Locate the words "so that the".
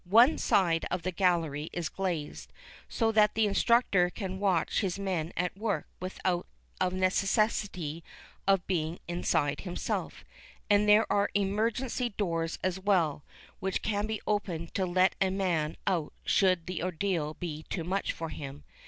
2.89-3.45